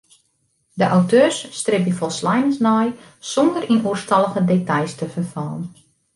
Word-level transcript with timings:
De 0.73 0.83
auteurs 0.95 1.39
stribje 1.59 1.95
folsleinens 1.99 2.57
nei 2.67 2.87
sûnder 3.31 3.63
yn 3.71 3.83
oerstallige 3.87 4.41
details 4.51 4.93
te 4.99 5.05
ferfallen. 5.13 5.65